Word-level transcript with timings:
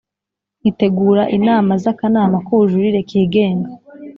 itegura 0.69 1.23
inama 1.37 1.71
z 1.81 1.83
Akanama 1.91 2.37
k 2.45 2.47
Ubujurire 2.53 2.99
kigenga 3.09 3.69